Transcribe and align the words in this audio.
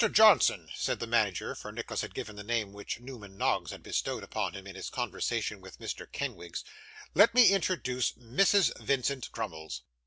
Johnson,' 0.13 0.67
said 0.75 0.99
the 0.99 1.05
manager 1.05 1.53
(for 1.53 1.71
Nicholas 1.71 2.01
had 2.01 2.15
given 2.15 2.35
the 2.35 2.43
name 2.43 2.73
which 2.73 2.99
Newman 2.99 3.37
Noggs 3.37 3.69
had 3.69 3.83
bestowed 3.83 4.23
upon 4.23 4.53
him 4.55 4.65
in 4.65 4.73
his 4.73 4.89
conversation 4.89 5.61
with 5.61 5.77
Mrs 5.77 6.11
Kenwigs), 6.11 6.63
'let 7.13 7.35
me 7.35 7.49
introduce 7.49 8.13
Mrs. 8.13 8.75
Vincent 8.79 9.31
Crummles. 9.31 9.83